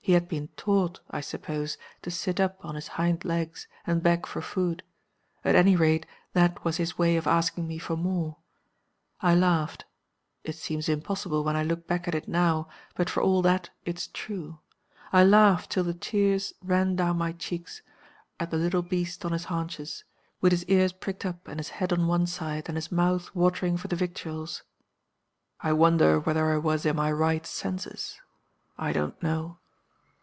He 0.00 0.14
had 0.14 0.26
been 0.26 0.48
taught 0.56 1.00
(I 1.10 1.20
suppose) 1.20 1.76
to 2.00 2.10
sit 2.10 2.40
up 2.40 2.64
on 2.64 2.76
his 2.76 2.88
hind 2.88 3.26
legs 3.26 3.68
and 3.86 4.02
beg 4.02 4.24
for 4.26 4.40
food; 4.40 4.82
at 5.44 5.54
any 5.54 5.76
rate, 5.76 6.06
that 6.32 6.64
was 6.64 6.78
his 6.78 6.96
way 6.96 7.18
of 7.18 7.26
asking 7.26 7.68
me 7.68 7.76
for 7.76 7.94
more. 7.94 8.38
I 9.20 9.34
laughed 9.34 9.84
it 10.44 10.54
seems 10.54 10.88
impossible 10.88 11.44
when 11.44 11.56
I 11.56 11.62
look 11.62 11.86
back 11.86 12.08
at 12.08 12.14
it 12.14 12.26
now, 12.26 12.68
but 12.96 13.10
for 13.10 13.22
all 13.22 13.42
that 13.42 13.68
it's 13.84 14.06
true 14.14 14.60
I 15.12 15.24
laughed 15.24 15.70
till 15.72 15.84
the 15.84 15.92
tears 15.92 16.54
ran 16.62 16.96
down 16.96 17.18
my 17.18 17.32
cheeks, 17.32 17.82
at 18.40 18.50
the 18.50 18.56
little 18.56 18.80
beast 18.80 19.26
on 19.26 19.32
his 19.32 19.44
haunches, 19.44 20.04
with 20.40 20.52
his 20.52 20.64
ears 20.68 20.94
pricked 20.94 21.26
up 21.26 21.46
and 21.46 21.60
his 21.60 21.68
head 21.68 21.92
on 21.92 22.06
one 22.06 22.26
side 22.26 22.68
and 22.70 22.78
his 22.78 22.90
mouth 22.90 23.34
watering 23.34 23.76
for 23.76 23.88
the 23.88 23.94
victuals. 23.96 24.62
I 25.60 25.74
wonder 25.74 26.18
whether 26.18 26.50
I 26.50 26.56
was 26.56 26.86
in 26.86 26.96
my 26.96 27.12
right 27.12 27.44
senses? 27.46 28.18
I 28.78 28.94
don't 28.94 29.22
know. 29.22 29.58